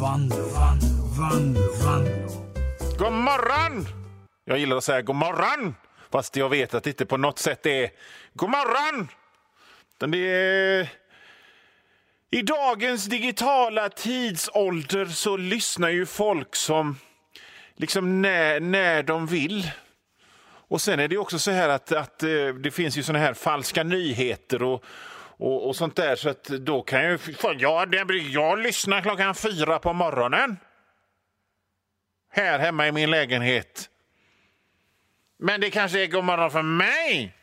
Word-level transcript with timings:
Vando, 0.00 0.36
vando, 0.36 0.86
vando, 1.18 1.60
vando. 1.84 2.10
God 2.98 3.12
morgon! 3.12 3.86
Jag 4.44 4.58
gillar 4.58 4.76
att 4.76 4.84
säga 4.84 5.02
god 5.02 5.16
morgon, 5.16 5.74
fast 6.12 6.36
jag 6.36 6.48
vet 6.48 6.74
att 6.74 6.84
det 6.84 6.90
inte 6.90 7.06
på 7.06 7.16
något 7.16 7.38
sätt 7.38 7.66
är 7.66 7.90
god 8.34 8.50
morgon. 8.50 9.08
Utan 9.96 10.10
det 10.10 10.18
är... 10.18 10.88
I 12.30 12.42
dagens 12.42 13.04
digitala 13.04 13.88
tidsålder 13.88 15.06
så 15.06 15.36
lyssnar 15.36 15.88
ju 15.88 16.06
folk 16.06 16.56
som 16.56 16.96
liksom 17.76 18.22
när, 18.22 18.60
när 18.60 19.02
de 19.02 19.26
vill. 19.26 19.70
Och 20.42 20.80
sen 20.80 21.00
är 21.00 21.08
det 21.08 21.18
också 21.18 21.38
så 21.38 21.50
här 21.50 21.68
att, 21.68 21.92
att 21.92 22.22
eh, 22.22 22.48
det 22.60 22.70
finns 22.70 22.96
ju 22.96 23.02
såna 23.02 23.18
här 23.18 23.34
falska 23.34 23.82
nyheter 23.82 24.62
och, 24.62 24.84
och, 25.40 25.68
och 25.68 25.76
sånt 25.76 25.96
där. 25.96 26.16
Så 26.16 26.28
att 26.28 26.44
då 26.44 26.82
kan 26.82 27.04
jag 27.04 27.20
fan, 27.20 27.58
ja, 27.58 27.86
det 27.86 28.14
jag 28.14 28.58
lyssnar 28.58 29.00
klockan 29.00 29.34
fyra 29.34 29.78
på 29.78 29.92
morgonen. 29.92 30.56
Här 32.32 32.58
hemma 32.58 32.88
i 32.88 32.92
min 32.92 33.10
lägenhet. 33.10 33.90
Men 35.38 35.60
det 35.60 35.70
kanske 35.70 36.02
är 36.02 36.06
god 36.06 36.24
morgon 36.24 36.50
för 36.50 36.62
mig. 36.62 37.34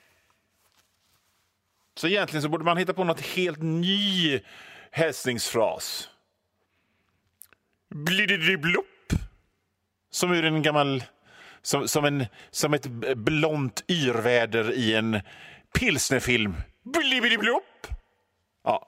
Så 1.95 2.07
egentligen 2.07 2.41
så 2.41 2.49
borde 2.49 2.63
man 2.63 2.77
hitta 2.77 2.93
på 2.93 3.03
något 3.03 3.21
helt 3.21 3.61
ny 3.61 4.39
hälsningsfras. 4.91 6.09
Blididiblopp. 7.89 9.13
Som 10.09 10.31
ur 10.31 10.45
en 10.45 10.61
gammal... 10.61 11.03
Som, 11.61 11.87
som, 11.87 12.05
en, 12.05 12.25
som 12.51 12.73
ett 12.73 12.87
blont 13.17 13.83
yrväder 13.87 14.71
i 14.73 14.95
en 14.95 15.21
pilsnerfilm. 15.79 16.55
Blibidiblopp. 16.83 17.76
Ja. 18.67 18.87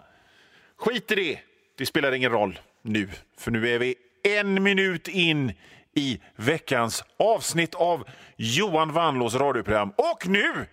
Skit 0.77 1.12
i 1.12 1.15
det. 1.15 1.40
Det 1.77 1.85
spelar 1.85 2.12
ingen 2.12 2.31
roll 2.31 2.59
nu, 2.81 3.09
för 3.37 3.51
nu 3.51 3.70
är 3.70 3.79
vi 3.79 3.95
en 4.23 4.63
minut 4.63 5.07
in 5.07 5.54
i 5.95 6.20
veckans 6.35 7.04
avsnitt 7.20 7.76
av 7.76 8.04
Johan 8.35 8.93
Wanlås 8.93 9.35
radioprogram. 9.35 9.93
Och 9.98 10.27
nu 10.27 10.67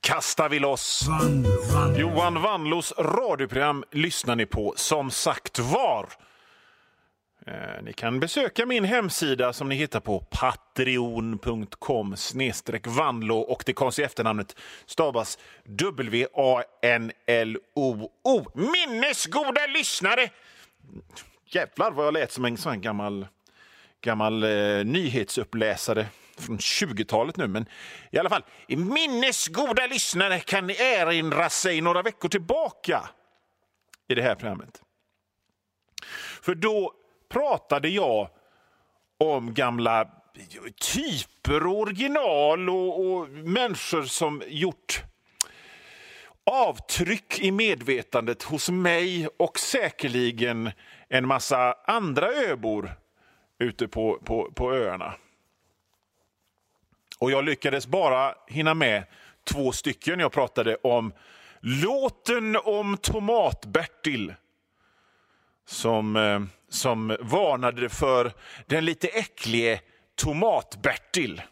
kastar 0.00 0.48
vi 0.48 0.58
loss! 0.58 1.06
Vanlo, 1.08 1.50
Vanlo. 1.74 1.98
Johan 1.98 2.42
Wanlås 2.42 2.92
radioprogram 2.98 3.84
lyssnar 3.90 4.36
ni 4.36 4.46
på 4.46 4.74
som 4.76 5.10
sagt 5.10 5.58
var. 5.58 6.08
Eh, 7.46 7.82
ni 7.82 7.92
kan 7.92 8.20
besöka 8.20 8.66
min 8.66 8.84
hemsida 8.84 9.52
som 9.52 9.68
ni 9.68 9.74
hittar 9.74 10.00
på 10.00 10.20
patreon.com 10.20 12.16
snedstreck 12.16 12.86
vanlo 12.86 13.38
och 13.38 13.62
det 13.66 13.72
konstiga 13.72 14.06
efternamnet 14.06 14.56
stavas 14.86 15.38
W-A-N-L-O-O. 15.64 16.60
Minnesgoda 18.54 19.66
lyssnare! 19.66 20.30
Jävlar 21.46 21.90
vad 21.90 22.06
jag 22.06 22.14
lät 22.14 22.32
som 22.32 22.44
en 22.44 22.56
sån 22.56 22.80
gammal, 22.80 23.26
gammal 24.00 24.42
eh, 24.42 24.84
nyhetsuppläsare 24.84 26.06
från 26.38 26.58
20-talet 26.58 27.36
nu. 27.36 27.48
Men 27.48 27.66
i 28.10 28.18
alla 28.18 28.28
fall, 28.28 28.44
minnesgoda 28.68 29.86
lyssnare 29.86 30.40
kan 30.40 30.70
erinra 30.70 31.50
sig 31.50 31.80
några 31.80 32.02
veckor 32.02 32.28
tillbaka 32.28 33.08
i 34.08 34.14
det 34.14 34.22
här 34.22 34.34
programmet. 34.34 34.82
För 36.42 36.54
då 36.54 36.94
pratade 37.30 37.88
jag 37.88 38.28
om 39.18 39.54
gamla 39.54 40.10
typer 40.94 41.66
och 41.66 41.78
original 41.78 42.70
och, 42.70 43.06
och 43.06 43.28
människor 43.28 44.02
som 44.02 44.42
gjort 44.46 45.02
avtryck 46.44 47.40
i 47.40 47.50
medvetandet 47.50 48.42
hos 48.42 48.70
mig 48.70 49.28
och 49.36 49.58
säkerligen 49.58 50.70
en 51.08 51.26
massa 51.26 51.74
andra 51.84 52.26
öbor 52.26 52.92
ute 53.58 53.88
på, 53.88 54.18
på, 54.24 54.50
på 54.54 54.74
öarna. 54.74 55.14
Och 57.18 57.30
jag 57.30 57.44
lyckades 57.44 57.86
bara 57.86 58.34
hinna 58.48 58.74
med 58.74 59.04
två 59.44 59.72
stycken. 59.72 60.20
Jag 60.20 60.32
pratade 60.32 60.76
om 60.76 61.12
låten 61.60 62.56
om 62.56 62.96
Tomat-Bertil 62.96 64.34
som, 65.66 66.16
eh, 66.16 66.40
som 66.68 67.16
varnade 67.20 67.88
för 67.88 68.32
den 68.66 68.84
lite 68.84 69.08
äcklige 69.08 69.80
Tomat-Bertil. 70.14 71.42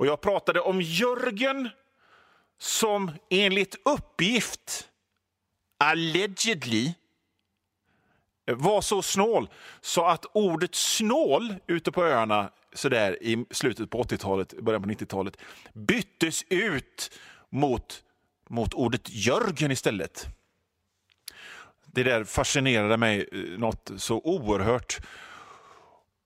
Och 0.00 0.06
jag 0.06 0.20
pratade 0.20 0.60
om 0.60 0.80
Jörgen 0.80 1.68
som 2.58 3.10
enligt 3.30 3.76
uppgift, 3.84 4.88
allegedly, 5.78 6.92
var 8.46 8.80
så 8.80 9.02
snål 9.02 9.48
så 9.80 10.04
att 10.04 10.26
ordet 10.32 10.74
snål 10.74 11.54
ute 11.66 11.92
på 11.92 12.04
öarna 12.04 12.50
så 12.72 12.88
där 12.88 13.22
i 13.22 13.44
slutet 13.50 13.90
på 13.90 14.02
80-talet, 14.02 14.54
början 14.62 14.82
på 14.82 14.88
90-talet 14.88 15.36
byttes 15.72 16.44
ut 16.48 17.10
mot, 17.50 18.02
mot 18.48 18.74
ordet 18.74 19.10
Jörgen 19.10 19.70
istället. 19.70 20.26
Det 21.92 22.02
där 22.02 22.24
fascinerade 22.24 22.96
mig 22.96 23.28
eh, 23.32 23.38
något 23.38 23.90
så 23.96 24.20
oerhört. 24.24 24.98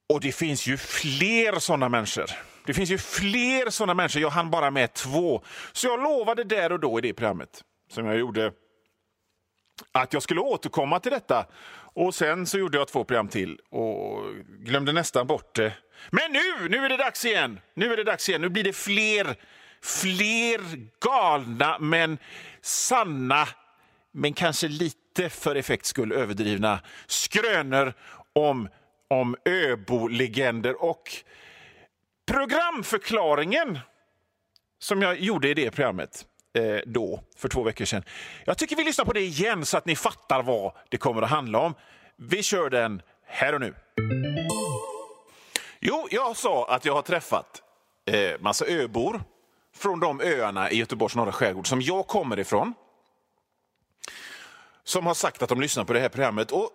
Och 0.09 0.21
det 0.21 0.33
finns 0.33 0.67
ju 0.67 0.77
fler 0.77 1.59
sådana 1.59 1.89
människor. 1.89 2.31
Det 2.67 2.75
finns 2.75 2.91
ju 2.91 2.99
fler 2.99 3.71
sådana 3.71 3.95
människor. 3.95 4.23
Jag 4.23 4.31
hann 4.31 4.51
bara 4.51 4.71
med 4.71 4.95
två. 4.95 5.43
Så 5.73 5.87
jag 5.87 6.03
lovade 6.03 6.45
där 6.45 6.73
och 6.73 6.81
då 6.81 6.99
i 6.99 7.03
det 7.03 7.15
programmet 7.15 7.63
som 7.91 8.07
jag 8.07 8.19
gjorde 8.19 8.53
att 9.93 10.13
jag 10.13 10.23
skulle 10.23 10.41
återkomma 10.41 11.01
till 11.01 11.13
detta. 11.13 11.47
Och 11.95 12.15
sen 12.15 12.47
så 12.47 12.59
gjorde 12.59 12.79
jag 12.79 12.89
två 12.89 13.05
program 13.05 13.29
till 13.29 13.61
och 13.71 14.25
glömde 14.47 14.93
nästan 14.93 15.27
bort 15.27 15.55
det. 15.55 15.73
Men 16.11 16.33
nu, 16.33 16.69
nu 16.69 16.85
är 16.85 16.89
det 16.89 16.97
dags 16.97 17.25
igen. 17.25 17.61
Nu 17.75 17.93
är 17.93 17.97
det 17.97 18.05
dags 18.05 18.29
igen. 18.29 18.41
Nu 18.41 18.49
blir 18.49 18.65
det 18.65 18.73
fler, 18.73 19.37
fler 19.83 20.61
galna 21.01 21.79
men 21.79 22.19
sanna, 22.63 23.49
men 24.13 24.33
kanske 24.33 24.69
lite 24.69 25.04
för 25.29 25.57
effekts 25.57 25.89
skull 25.89 26.13
överdrivna 26.13 26.81
skrönor 27.07 27.95
om, 28.33 28.69
om 29.09 29.37
öbo-legender 29.45 30.83
och 30.83 31.03
programförklaringen 32.27 33.79
som 34.79 35.03
jag 35.03 35.21
gjorde 35.21 35.49
i 35.49 35.55
det 35.55 35.71
programmet 35.71 36.27
eh, 36.55 36.77
då, 36.87 37.21
för 37.37 37.49
två 37.49 37.63
veckor 37.63 37.85
sedan. 37.85 38.03
Jag 38.45 38.59
tycker 38.59 38.77
vi 38.77 38.85
lyssnar 38.85 39.05
på 39.05 39.13
det 39.13 39.21
igen 39.21 39.65
så 39.65 39.77
att 39.77 39.87
ni 39.87 39.97
fattar 39.97 40.43
vad 40.43 40.73
det 40.89 40.97
kommer 40.97 41.23
att 41.23 41.31
handla 41.31 41.59
om. 41.59 41.75
Vi 42.17 42.43
kör 42.43 42.71
den 42.71 43.03
här 43.27 43.55
och 43.55 43.61
nu. 43.61 43.75
Jo, 45.81 46.09
jag 46.11 46.37
sa 46.37 46.67
att 46.69 46.85
jag 46.85 46.95
har 46.95 47.03
träffat 47.03 47.63
eh, 48.07 48.41
massa 48.41 48.67
öbor 48.67 49.23
från 49.77 50.01
de 50.01 50.21
öarna 50.21 50.71
i 50.71 50.77
Göteborgs 50.77 51.17
norra 51.17 51.33
skärgård 51.33 51.69
som 51.69 51.81
jag 51.81 52.07
kommer 52.07 52.39
ifrån. 52.39 52.75
Som 54.85 55.07
har 55.07 55.15
sagt 55.15 55.43
att 55.43 55.49
de 55.49 55.61
lyssnar 55.61 55.85
på 55.85 55.93
det 55.93 56.01
här 56.01 56.09
programmet. 56.09 56.51
Och, 56.51 56.71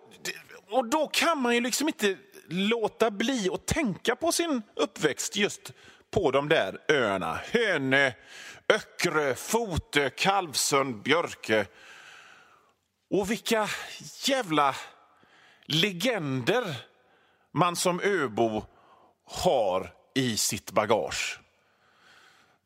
och 0.70 0.88
då 0.88 1.06
kan 1.06 1.38
man 1.38 1.54
ju 1.54 1.60
liksom 1.60 1.88
inte 1.88 2.16
låta 2.48 3.10
bli 3.10 3.50
att 3.52 3.66
tänka 3.66 4.16
på 4.16 4.32
sin 4.32 4.62
uppväxt 4.76 5.36
just 5.36 5.72
på 6.10 6.30
de 6.30 6.48
där 6.48 6.78
öarna. 6.88 7.40
Hönö, 7.52 8.12
Öckerö, 8.68 9.34
Fotö, 9.34 10.10
Kalvsund, 10.10 11.02
Björkö. 11.02 11.64
Och 13.10 13.30
vilka 13.30 13.68
jävla 14.24 14.74
legender 15.66 16.76
man 17.52 17.76
som 17.76 18.00
öbo 18.00 18.64
har 19.24 19.92
i 20.14 20.36
sitt 20.36 20.70
bagage. 20.72 21.40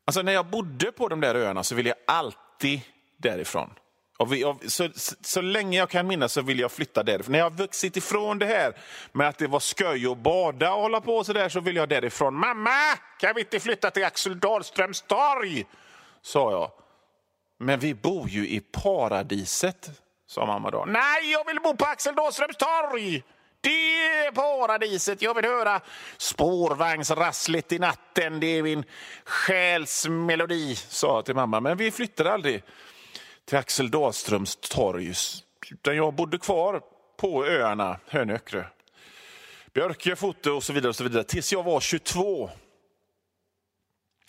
Alltså 0.05 0.21
när 0.21 0.31
jag 0.31 0.45
bodde 0.45 0.91
på 0.91 1.07
de 1.07 1.19
där 1.19 1.35
öarna 1.35 1.63
så 1.63 1.75
ville 1.75 1.89
jag 1.89 1.97
alltid 2.07 2.81
därifrån. 3.17 3.69
Och 4.17 4.33
vi, 4.33 4.45
och 4.45 4.61
så, 4.67 4.89
så, 4.95 5.15
så 5.21 5.41
länge 5.41 5.77
jag 5.77 5.89
kan 5.89 6.07
minnas 6.07 6.33
så 6.33 6.41
vill 6.41 6.59
jag 6.59 6.71
flytta 6.71 7.03
därifrån. 7.03 7.31
När 7.31 7.39
jag 7.39 7.45
har 7.45 7.57
vuxit 7.57 7.97
ifrån 7.97 8.39
det 8.39 8.45
här 8.45 8.73
med 9.11 9.27
att 9.27 9.37
det 9.37 9.47
var 9.47 9.59
sköj 9.59 10.07
och 10.07 10.17
bada 10.17 10.73
och 10.73 10.81
hålla 10.81 11.01
på 11.01 11.23
så 11.23 11.33
där 11.33 11.49
så 11.49 11.59
vill 11.59 11.75
jag 11.75 11.89
därifrån. 11.89 12.35
Mamma, 12.35 12.97
kan 13.19 13.35
vi 13.35 13.41
inte 13.41 13.59
flytta 13.59 13.91
till 13.91 14.05
Axel 14.05 14.39
Dahlströms 14.39 15.01
torg? 15.01 15.65
Sa 16.21 16.51
jag. 16.51 16.71
Men 17.59 17.79
vi 17.79 17.93
bor 17.93 18.29
ju 18.29 18.47
i 18.47 18.59
paradiset, 18.59 19.91
sa 20.27 20.45
mamma 20.45 20.71
då. 20.71 20.85
Nej, 20.87 21.31
jag 21.31 21.45
vill 21.45 21.59
bo 21.59 21.75
på 21.75 21.85
Axel 21.85 22.15
Dahlströms 22.15 22.57
torg! 22.57 23.23
Det 23.61 24.05
är 24.05 24.31
paradiset. 24.31 25.21
Jag 25.21 25.33
vill 25.33 25.45
höra 25.45 25.81
spårvagnsrasslet 26.17 27.71
i 27.71 27.79
natten. 27.79 28.39
Det 28.39 28.47
är 28.47 28.63
min 28.63 28.83
själs 29.25 30.07
melodi, 30.07 30.75
sa 30.75 31.15
jag 31.15 31.25
till 31.25 31.35
mamma. 31.35 31.59
Men 31.59 31.77
vi 31.77 31.91
flyttade 31.91 32.33
aldrig 32.33 32.63
till 33.45 33.57
Axel 33.57 33.91
Dahlströms 33.91 34.55
torg. 34.55 35.13
Utan 35.71 35.95
jag 35.95 36.13
bodde 36.13 36.37
kvar 36.37 36.81
på 37.17 37.45
öarna 37.45 37.99
Hönökre. 38.07 38.67
Björkö, 39.73 40.15
Fotö 40.15 40.49
och 40.49 40.63
så 40.63 40.73
vidare, 40.73 40.89
och 40.89 40.95
så 40.95 41.03
vidare 41.03 41.23
tills 41.23 41.53
jag 41.53 41.63
var 41.63 41.79
22. 41.79 42.49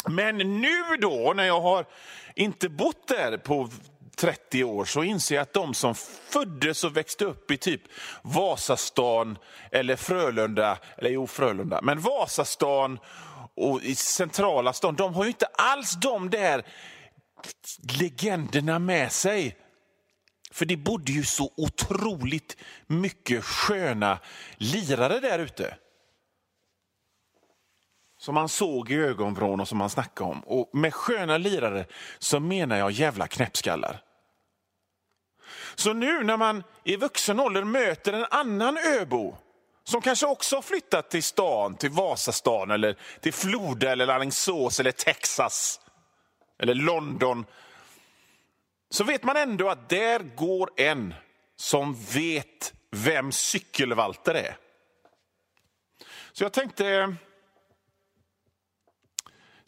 Men 0.09 0.37
nu 0.37 0.97
då, 1.01 1.33
när 1.37 1.45
jag 1.45 1.61
har 1.61 1.87
inte 2.35 2.69
bott 2.69 3.09
där 3.09 3.37
på 3.37 3.69
30 4.17 4.65
år 4.65 4.85
så 4.85 5.03
inser 5.03 5.35
jag 5.35 5.43
att 5.43 5.53
de 5.53 5.75
som 5.75 5.95
föddes 6.31 6.85
och 6.85 6.97
växte 6.97 7.25
upp 7.25 7.51
i 7.51 7.57
typ 7.57 7.83
Vasastan 8.23 9.39
eller 9.71 9.97
Frölunda, 9.97 10.79
eller 10.99 11.11
jo 11.11 11.27
Frölunda, 11.27 11.81
men 11.83 12.01
Vasastan 12.01 12.99
och 13.55 13.83
i 13.83 13.95
centrala 13.95 14.73
stan, 14.73 14.95
de 14.95 15.15
har 15.15 15.25
ju 15.25 15.31
inte 15.31 15.47
alls 15.47 15.93
de 16.01 16.31
där 16.31 16.65
legenderna 17.99 18.79
med 18.79 19.13
sig. 19.13 19.57
För 20.51 20.65
det 20.65 20.77
bodde 20.77 21.13
ju 21.13 21.25
så 21.25 21.53
otroligt 21.57 22.57
mycket 22.87 23.45
sköna 23.45 24.19
lirare 24.57 25.21
där 25.21 25.39
ute. 25.39 25.77
Som 28.19 28.35
man 28.35 28.49
såg 28.49 28.91
i 28.91 28.95
ögonvrån 28.95 29.61
och 29.61 29.69
som 29.69 29.79
man 29.79 29.91
snackade 29.91 30.31
om. 30.31 30.41
Och 30.41 30.71
med 30.73 30.95
sköna 30.95 31.39
lirare 31.39 31.87
så 32.19 32.41
menar 32.41 32.77
jag 32.77 32.91
jävla 32.91 33.27
knäppskallar. 33.27 34.03
Så 35.75 35.93
nu 35.93 36.25
när 36.25 36.37
man 36.37 36.63
i 36.85 36.97
vuxen 36.97 37.41
ålder 37.41 37.65
möter 37.65 38.13
en 38.13 38.27
annan 38.31 38.79
öbo 38.79 39.37
som 39.85 40.01
kanske 40.01 40.27
också 40.27 40.57
har 40.57 40.63
flyttat 40.63 41.11
till 41.11 41.23
stan, 41.23 41.77
till 41.77 41.91
Vasastan, 41.91 42.71
eller 42.71 42.99
till 43.21 43.33
Floda, 43.33 43.93
eller 43.93 44.09
Alingsås, 44.09 44.81
eller 44.81 44.93
Texas 44.93 45.81
eller 46.59 46.75
London 46.75 47.47
så 48.91 49.05
vet 49.05 49.23
man 49.23 49.37
ändå 49.37 49.69
att 49.69 49.89
där 49.89 50.19
går 50.37 50.71
en 50.77 51.15
som 51.57 51.95
vet 51.95 52.75
vem 52.91 53.33
cykelvalter 53.33 54.35
är. 54.35 54.57
Så 56.33 56.45
jag 56.45 56.53
tänkte 56.53 57.17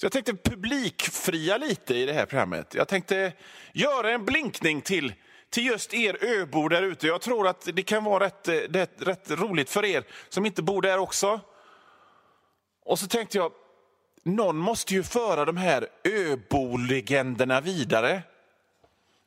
så 0.00 0.04
jag 0.04 0.12
tänkte 0.12 0.34
publikfria 0.34 1.56
lite 1.56 1.94
i 1.94 2.06
det 2.06 2.12
här 2.12 2.26
programmet. 2.26 2.74
Jag 2.74 2.88
tänkte 2.88 3.32
göra 3.72 4.10
en 4.10 4.24
blinkning 4.24 4.80
till, 4.80 5.14
till 5.50 5.66
just 5.66 5.94
er 5.94 6.24
öbor 6.24 6.68
där 6.68 6.82
ute. 6.82 7.06
Jag 7.06 7.20
tror 7.20 7.48
att 7.48 7.68
det 7.72 7.82
kan 7.82 8.04
vara 8.04 8.24
rätt, 8.24 8.48
eh, 8.48 8.54
rätt, 8.54 9.02
rätt 9.02 9.30
roligt 9.30 9.70
för 9.70 9.84
er 9.84 10.04
som 10.28 10.46
inte 10.46 10.62
bor 10.62 10.82
där 10.82 10.98
också. 10.98 11.40
Och 12.84 12.98
så 12.98 13.06
tänkte 13.06 13.38
jag, 13.38 13.52
någon 14.22 14.56
måste 14.56 14.94
ju 14.94 15.02
föra 15.02 15.44
de 15.44 15.56
här 15.56 15.86
öbolegenderna 16.04 17.60
vidare. 17.60 18.22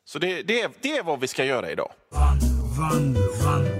Så 0.05 0.19
det, 0.19 0.41
det, 0.41 0.71
det 0.81 0.97
är 0.97 1.03
vad 1.03 1.19
vi 1.19 1.27
ska 1.27 1.45
göra 1.45 1.71
idag. 1.71 1.91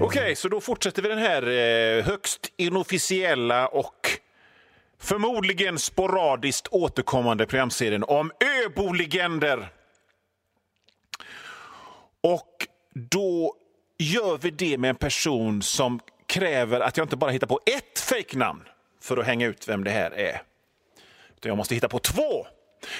okay, 0.00 0.34
så 0.34 0.48
då 0.48 0.60
fortsätter 0.60 1.02
vi 1.02 1.08
den 1.08 1.18
här 1.18 1.42
eh, 1.42 2.04
högst 2.04 2.52
inofficiella 2.56 3.68
och 3.68 4.10
förmodligen 4.98 5.78
sporadiskt 5.78 6.68
återkommande 6.70 7.46
programserien 7.46 8.04
om 8.04 8.32
öbolegender. 8.64 9.68
Och 12.20 12.66
då 12.94 13.54
gör 13.98 14.38
vi 14.38 14.50
det 14.50 14.78
med 14.78 14.90
en 14.90 14.96
person 14.96 15.62
som 15.62 16.00
kräver 16.26 16.80
att 16.80 16.96
jag 16.96 17.04
inte 17.04 17.16
bara 17.16 17.30
hittar 17.30 17.46
på 17.46 17.60
ett 17.66 17.98
fejknamn 17.98 18.62
för 19.00 19.16
att 19.16 19.26
hänga 19.26 19.46
ut 19.46 19.68
vem 19.68 19.84
det 19.84 19.90
här 19.90 20.10
är. 20.10 20.42
Utan 21.42 21.50
jag 21.50 21.56
måste 21.56 21.74
hitta 21.74 21.88
på 21.88 21.98
två. 21.98 22.46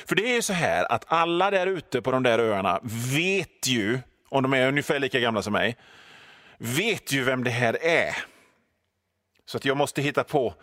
För 0.06 0.14
det 0.14 0.22
är 0.22 0.34
ju 0.34 0.42
så 0.42 0.52
här 0.52 0.92
att 0.92 1.04
alla 1.08 1.50
där 1.50 1.66
ute 1.66 2.02
på 2.02 2.10
de 2.10 2.22
där 2.22 2.38
öarna 2.38 2.80
vet 3.14 3.66
ju, 3.66 3.98
om 4.28 4.42
de 4.42 4.52
är 4.54 4.68
ungefär 4.68 4.98
lika 4.98 5.20
gamla 5.20 5.42
som 5.42 5.52
mig, 5.52 5.76
vet 6.58 7.12
ju 7.12 7.22
vem 7.22 7.44
det 7.44 7.50
här 7.50 7.84
är. 7.84 8.16
Så 9.46 9.56
att 9.56 9.64
jag 9.64 9.76
måste 9.76 10.02
hitta 10.02 10.24
på 10.24 10.54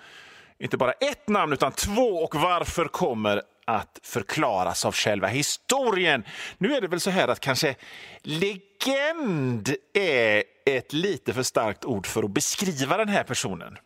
inte 0.58 0.78
bara 0.78 0.92
ett 0.92 1.28
namn 1.28 1.54
utan 1.54 1.72
två 1.72 2.24
och 2.24 2.36
varför 2.36 2.86
kommer 2.86 3.42
att 3.66 4.00
förklaras 4.04 4.86
av 4.86 4.94
själva 4.94 5.28
historien. 5.28 6.24
Nu 6.58 6.76
är 6.76 6.82
det 6.82 6.88
väl 6.88 7.00
så 7.00 7.10
här 7.10 7.28
att 7.28 7.40
kanske 7.40 7.76
legend 8.24 9.76
är 9.94 10.44
ett 10.66 10.94
lite 10.94 11.34
för 11.34 11.44
starkt 11.44 11.86
ord 11.86 12.08
för 12.08 12.24
att 12.24 12.32
beskriva 12.32 12.98
den 12.98 13.10
här 13.10 13.24
personen. 13.24 13.78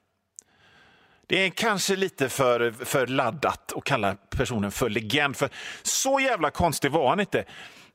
Det 1.27 1.37
är 1.45 1.49
kanske 1.49 1.95
lite 1.95 2.29
för, 2.29 2.71
för 2.71 3.07
laddat 3.07 3.73
att 3.75 3.83
kalla 3.83 4.15
personen 4.29 4.71
för 4.71 4.89
legend, 4.89 5.37
för 5.37 5.49
så 5.81 6.19
jävla 6.19 6.51
konstig 6.51 6.91
var 6.91 7.09
han 7.09 7.19
inte. 7.19 7.45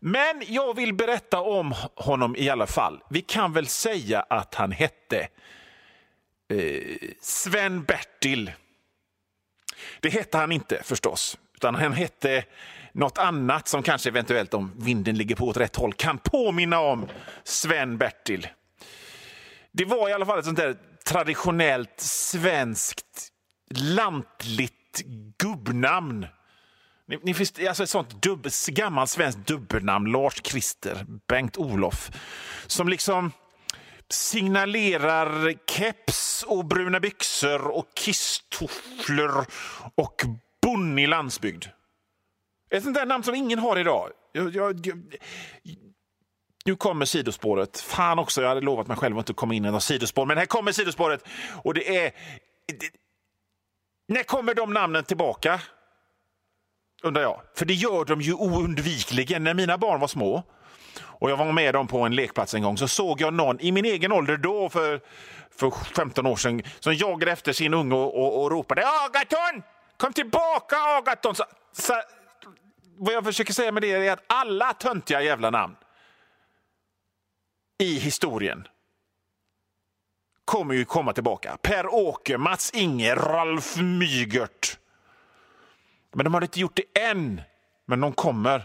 Men 0.00 0.42
jag 0.46 0.76
vill 0.76 0.94
berätta 0.94 1.40
om 1.40 1.74
honom 1.94 2.36
i 2.36 2.48
alla 2.48 2.66
fall. 2.66 3.02
Vi 3.10 3.20
kan 3.20 3.52
väl 3.52 3.66
säga 3.66 4.20
att 4.20 4.54
han 4.54 4.72
hette 4.72 5.28
eh, 6.48 6.96
Sven-Bertil. 7.20 8.52
Det 10.00 10.10
hette 10.10 10.38
han 10.38 10.52
inte 10.52 10.82
förstås, 10.82 11.38
utan 11.54 11.74
han 11.74 11.92
hette 11.92 12.44
något 12.92 13.18
annat 13.18 13.68
som 13.68 13.82
kanske 13.82 14.08
eventuellt, 14.08 14.54
om 14.54 14.72
vinden 14.76 15.16
ligger 15.16 15.36
på 15.36 15.46
åt 15.46 15.56
rätt 15.56 15.76
håll, 15.76 15.92
kan 15.92 16.18
påminna 16.18 16.80
om 16.80 17.06
Sven-Bertil. 17.44 18.46
Det 19.72 19.84
var 19.84 20.08
i 20.08 20.12
alla 20.12 20.26
fall 20.26 20.38
ett 20.38 20.44
sånt 20.44 20.58
där 20.58 20.76
traditionellt 21.08 22.00
svenskt 22.00 23.28
lantligt 23.70 25.02
gubbnamn. 25.38 26.26
Ni, 27.06 27.18
ni 27.22 27.34
finns, 27.34 27.52
alltså 27.68 27.82
ett 27.82 27.90
sånt 27.90 28.22
dubb, 28.22 28.46
gammalt 28.68 29.10
svenskt 29.10 29.46
dubbelnamn, 29.46 30.12
Lars 30.12 30.40
Christer, 30.44 31.06
Bengt-Olof, 31.28 32.10
som 32.66 32.88
liksom 32.88 33.32
signalerar 34.08 35.54
keps 35.66 36.42
och 36.42 36.64
bruna 36.64 37.00
byxor 37.00 37.66
och 37.66 37.86
kisstofflor 37.94 39.46
och 39.94 40.22
bonnig 40.62 41.08
landsbygd. 41.08 41.64
Ett 42.70 42.82
sånt 42.82 42.94
där 42.94 43.06
namn 43.06 43.24
som 43.24 43.34
ingen 43.34 43.58
har 43.58 43.78
idag. 43.78 44.10
Jag, 44.32 44.54
jag, 44.54 44.86
jag, 44.86 45.02
nu 46.68 46.76
kommer 46.76 47.04
sidospåret. 47.04 47.80
Fan 47.80 48.18
också, 48.18 48.42
jag 48.42 48.48
hade 48.48 48.60
lovat 48.60 48.86
mig 48.86 48.96
själv 48.96 49.18
att 49.18 49.22
inte 49.22 49.32
komma 49.32 49.54
in 49.54 49.64
i 49.64 49.70
något 49.70 49.82
sidospår. 49.82 50.26
Men 50.26 50.38
här 50.38 50.46
kommer 50.46 50.72
sidospåret. 50.72 51.24
Och 51.62 51.74
det 51.74 51.96
är... 51.96 52.12
Det, 52.66 52.90
när 54.08 54.22
kommer 54.22 54.54
de 54.54 54.74
namnen 54.74 55.04
tillbaka? 55.04 55.60
Undrar 57.02 57.22
jag. 57.22 57.40
För 57.54 57.64
det 57.64 57.74
gör 57.74 58.04
de 58.04 58.20
ju 58.20 58.34
oundvikligen. 58.34 59.44
När 59.44 59.54
mina 59.54 59.78
barn 59.78 60.00
var 60.00 60.08
små 60.08 60.42
och 61.00 61.30
jag 61.30 61.36
var 61.36 61.52
med 61.52 61.74
dem 61.74 61.86
på 61.86 61.98
en 61.98 62.14
lekplats 62.14 62.54
en 62.54 62.62
gång 62.62 62.78
så 62.78 62.88
såg 62.88 63.20
jag 63.20 63.34
någon 63.34 63.60
i 63.60 63.72
min 63.72 63.84
egen 63.84 64.12
ålder 64.12 64.36
då 64.36 64.68
för, 64.68 65.00
för 65.56 65.70
15 65.70 66.26
år 66.26 66.36
sedan 66.36 66.62
som 66.80 66.94
jagade 66.94 67.32
efter 67.32 67.52
sin 67.52 67.74
unge 67.74 67.94
och, 67.94 68.18
och, 68.22 68.42
och 68.42 68.50
ropade 68.50 68.82
Agaton! 69.06 69.62
Kom 69.96 70.12
tillbaka 70.12 70.76
Agaton! 70.76 71.34
Så, 71.34 71.44
så, 71.72 71.92
vad 72.98 73.14
jag 73.14 73.24
försöker 73.24 73.52
säga 73.52 73.72
med 73.72 73.82
det 73.82 73.92
är 73.92 74.12
att 74.12 74.24
alla 74.26 74.72
töntiga 74.72 75.22
jävla 75.22 75.50
namn 75.50 75.76
i 77.78 77.98
historien 77.98 78.68
kommer 80.44 80.74
ju 80.74 80.84
komma 80.84 81.12
tillbaka. 81.12 81.56
Per-Åke, 81.62 82.38
Mats-Inge, 82.38 83.14
Ralf 83.14 83.76
Mygert. 83.76 84.78
Men 86.14 86.24
de 86.24 86.34
har 86.34 86.42
inte 86.42 86.60
gjort 86.60 86.76
det 86.76 87.00
än. 87.00 87.40
Men 87.86 88.00
de 88.00 88.12
kommer. 88.12 88.64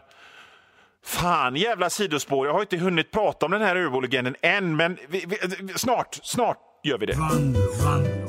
Fan, 1.03 1.55
jävla 1.55 1.89
sidospår. 1.89 2.48
Jag 2.48 2.53
har 2.53 2.62
inte 2.62 2.77
hunnit 2.77 3.12
prata 3.12 3.46
om 3.46 3.51
den 3.51 3.62
här 3.62 3.75
öbolegenden 3.75 4.36
än, 4.41 4.75
men 4.75 4.98
vi, 5.08 5.25
vi, 5.27 5.38
snart, 5.75 6.20
snart 6.24 6.58
gör 6.84 6.98
vi 6.98 7.05
det. 7.05 7.17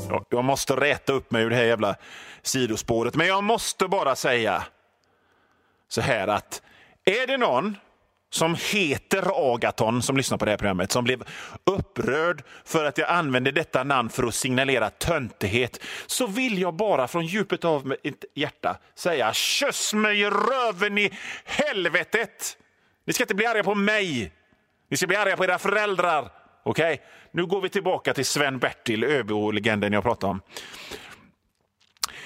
Jag, 0.09 0.25
jag 0.29 0.45
måste 0.45 0.77
räta 0.77 1.13
upp 1.13 1.31
mig 1.31 1.43
ur 1.43 1.51
det 1.51 1.57
här 1.57 1.65
jävla 1.65 1.97
sidospåret, 2.43 3.17
men 3.17 3.27
jag 3.27 3.45
måste 3.45 3.89
bara 3.89 4.17
säga 4.17 4.63
så 5.89 6.01
här 6.01 6.29
att 6.29 6.63
är 7.05 7.27
det 7.27 7.37
någon 7.37 7.77
som 8.35 8.57
heter 8.73 9.55
Agaton 9.55 10.03
som 10.03 10.17
lyssnar 10.17 10.39
på 10.39 10.45
det 10.45 10.51
här 10.51 10.59
programmet 10.59 10.93
som 10.93 11.05
blev 11.05 11.23
upprörd 11.65 12.43
för 12.65 12.85
att 12.85 12.99
jag 12.99 13.09
använde 13.09 13.51
detta 13.51 13.85
namn 13.85 14.09
för 14.09 14.23
att 14.23 14.35
signalera 14.35 14.91
töntighet 14.91 15.81
så 16.07 16.27
vill 16.27 16.59
jag 16.59 16.75
bara 16.75 17.09
från 17.09 17.27
djupet 17.27 17.65
av 17.65 17.87
mitt 17.87 18.25
hjärta 18.35 18.77
säga 18.95 19.33
köss 19.33 19.95
mig 19.95 20.21
i 20.21 20.25
röven 20.25 20.99
i 20.99 21.11
helvetet! 21.45 22.57
Ni 23.07 23.13
ska 23.13 23.25
inte 23.25 23.35
bli 23.35 23.47
arga 23.47 23.65
på 23.65 23.75
mig. 23.75 24.33
Ni 24.91 24.97
ska 24.97 25.07
bli 25.07 25.17
arga 25.17 25.37
på 25.37 25.45
era 25.45 25.59
föräldrar. 25.59 26.31
Okej? 26.65 26.95
Okay? 26.95 27.07
Nu 27.31 27.47
går 27.47 27.61
vi 27.61 27.69
tillbaka 27.69 28.15
till 28.15 28.27
Sven-Bertil, 28.27 29.05
Öbo-legenden 29.05 29.93
jag 29.93 30.03
pratade 30.03 30.31
om. 30.31 30.41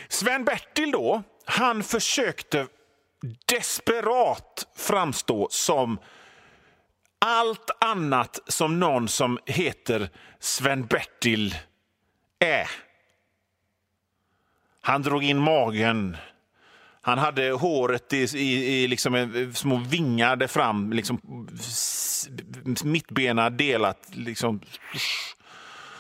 Sven-Bertil 0.09 0.91
då, 0.91 1.23
han 1.45 1.83
försökte 1.83 2.67
desperat 3.47 4.58
framstå 4.79 5.49
som 5.51 5.99
allt 7.19 7.71
annat 7.81 8.39
som 8.47 8.81
någon 8.81 9.09
som 9.09 9.39
heter 9.47 10.11
Sven-Bertil 10.41 11.55
är. 12.39 12.71
Han 14.81 15.03
drog 15.03 15.25
in 15.25 15.39
magen. 15.39 16.17
Han 17.01 17.19
hade 17.19 17.51
håret 17.51 18.13
i, 18.13 18.17
i, 18.17 18.83
i 18.83 18.89
liksom 18.89 19.15
eh, 19.15 19.53
små 19.53 19.77
vingar 19.77 20.37
där 20.37 20.47
fram, 20.47 20.93
liksom, 20.93 21.21
mittbena 22.85 23.51
delat. 23.51 24.09
Liksom, 24.13 24.61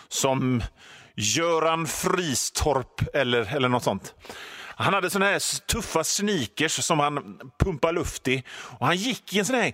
som 0.08 0.62
Göran 1.14 1.86
Fristorp 1.86 3.14
eller, 3.14 3.56
eller 3.56 3.68
något 3.68 3.82
sånt. 3.82 4.14
Han 4.80 4.94
hade 4.94 5.10
såna 5.10 5.26
här 5.26 5.66
tuffa 5.66 6.04
sneakers 6.04 6.72
som 6.84 6.98
han 6.98 7.40
pumpade 7.58 7.92
luft 7.92 8.28
i. 8.28 8.42
Och 8.78 8.86
han 8.86 8.96
gick 8.96 9.34
i 9.34 9.38
en 9.38 9.44
sån 9.44 9.56
här 9.56 9.72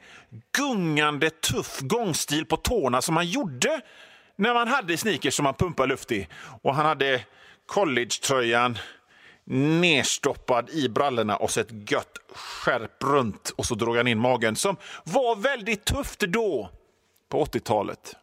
gungande 0.52 1.30
tuff 1.30 1.80
gångstil 1.80 2.46
på 2.46 2.56
tårna 2.56 3.02
som 3.02 3.16
han 3.16 3.26
gjorde 3.26 3.80
när 4.36 4.54
man 4.54 4.68
hade 4.68 4.96
sneakers 4.96 5.34
som 5.34 5.44
man 5.44 5.54
pumpade 5.54 5.88
luft 5.88 6.12
i. 6.12 6.28
Och 6.62 6.74
han 6.74 6.86
hade 6.86 7.24
collegetröjan 7.66 8.78
nerstoppad 9.80 10.70
i 10.70 10.88
brallorna 10.88 11.36
och 11.36 11.50
så 11.50 11.60
ett 11.60 11.90
gött 11.90 12.18
skärp 12.34 13.02
runt 13.02 13.50
och 13.56 13.66
så 13.66 13.74
drog 13.74 13.96
han 13.96 14.06
in 14.06 14.18
magen 14.18 14.56
som 14.56 14.76
var 15.04 15.36
väldigt 15.36 15.84
tufft 15.84 16.20
då, 16.20 16.70
på 17.28 17.44
80-talet. 17.44 18.16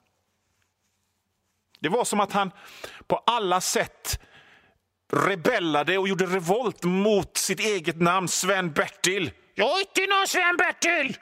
Det 1.80 1.90
var 1.90 2.06
som 2.06 2.20
att 2.20 2.32
han 2.32 2.52
på 3.08 3.24
alla 3.26 3.62
sätt 3.62 4.20
rebellade 5.12 5.98
och 5.98 6.08
gjorde 6.08 6.26
revolt 6.26 6.84
mot 6.84 7.38
sitt 7.38 7.60
eget 7.60 8.02
namn 8.02 8.28
Sven-Bertil. 8.28 9.32
Jag 9.56 9.78
är 9.78 9.80
inte 9.80 10.16
någon 10.16 10.28
Sven-Bertil! 10.28 11.18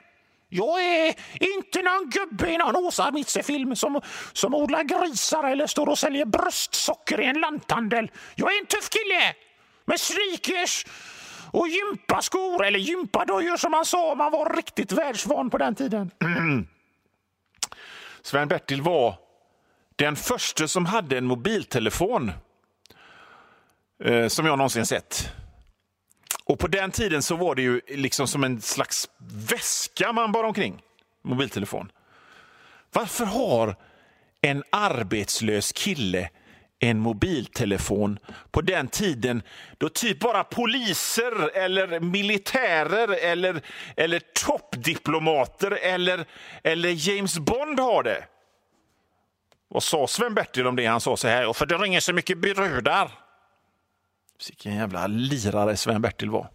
Jag 0.52 0.84
är 0.84 1.14
inte 1.40 1.82
någon 1.82 2.10
gubbe 2.10 2.50
i 2.50 2.58
någon 2.58 2.76
Åsa 2.76 3.10
Mitse-film 3.10 3.76
som, 3.76 4.00
som 4.32 4.54
odlar 4.54 4.82
grisar 4.82 5.44
eller 5.44 5.66
står 5.66 5.88
och 5.88 5.98
säljer 5.98 6.24
bröstsocker 6.24 7.20
i 7.20 7.24
en 7.24 7.40
lanthandel. 7.40 8.10
Jag 8.34 8.54
är 8.54 8.60
en 8.60 8.66
tuff 8.66 8.88
kille 8.90 9.34
med 9.84 10.00
sneakers 10.00 10.86
och 11.52 11.68
gympaskor, 11.68 12.64
eller 12.64 12.78
gympadojor 12.78 13.56
som 13.56 13.70
man 13.70 13.84
sa 13.84 14.12
om 14.12 14.18
man 14.18 14.32
var 14.32 14.56
riktigt 14.56 14.92
världsvan 14.92 15.50
på 15.50 15.58
den 15.58 15.74
tiden. 15.74 16.10
Sven-Bertil 18.22 18.82
var 18.82 19.14
den 19.96 20.16
första 20.16 20.68
som 20.68 20.86
hade 20.86 21.18
en 21.18 21.26
mobiltelefon 21.26 22.32
eh, 24.04 24.28
som 24.28 24.46
jag 24.46 24.58
någonsin 24.58 24.86
sett. 24.86 25.32
Och 26.44 26.58
på 26.58 26.66
den 26.66 26.90
tiden 26.90 27.22
så 27.22 27.36
var 27.36 27.54
det 27.54 27.62
ju 27.62 27.80
liksom 27.88 28.28
som 28.28 28.44
en 28.44 28.60
slags 28.60 29.08
väska 29.50 30.12
man 30.12 30.32
bar 30.32 30.44
omkring. 30.44 30.82
Mobiltelefon. 31.22 31.92
Varför 32.92 33.24
har 33.24 33.76
en 34.40 34.64
arbetslös 34.70 35.72
kille 35.72 36.30
en 36.82 36.98
mobiltelefon 36.98 38.18
på 38.50 38.60
den 38.60 38.88
tiden 38.88 39.42
då 39.78 39.88
typ 39.88 40.20
bara 40.20 40.44
poliser 40.44 41.56
eller 41.56 42.00
militärer 42.00 43.08
eller, 43.08 43.62
eller 43.96 44.20
toppdiplomater 44.46 45.70
eller, 45.70 46.24
eller 46.62 47.08
James 47.08 47.38
Bond 47.38 47.80
har 47.80 48.02
det? 48.02 48.24
Vad 49.68 49.82
sa 49.82 50.06
Sven-Bertil 50.06 50.66
om 50.66 50.76
det? 50.76 50.86
Han 50.86 51.00
sa 51.00 51.16
så 51.16 51.28
här, 51.28 51.52
för 51.52 51.66
det 51.66 51.76
ringer 51.76 52.00
så 52.00 52.12
mycket 52.12 52.38
brudar. 52.38 53.10
Vilken 54.48 54.74
jävla 54.74 55.06
lirare 55.06 55.76
Sven-Bertil 55.76 56.30
var. 56.30 56.48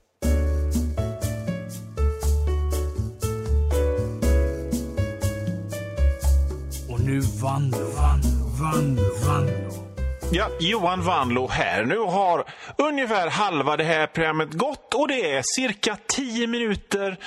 Och 6.89 7.01
nu 7.01 7.20
Vanlo, 7.20 7.77
Vanlo, 7.77 8.46
Vanlo, 8.62 9.04
Vanlo. 9.25 9.86
Ja, 10.32 10.50
Johan 10.60 11.01
Vanlo 11.01 11.48
här. 11.48 11.86
Nu 11.86 11.98
har 11.98 12.44
ungefär 12.77 13.30
halva 13.30 13.77
det 13.77 13.84
här 13.84 14.08
programmet 14.08 14.54
gått 14.54 14.94
och 14.94 15.08
det 15.08 15.32
är 15.32 15.42
cirka 15.56 15.98
10 16.08 16.48
minuter, 16.48 17.18